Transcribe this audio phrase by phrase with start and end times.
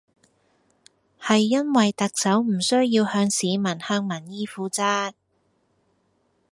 [1.21, 5.13] 係因為特首唔需要向市民向民意負責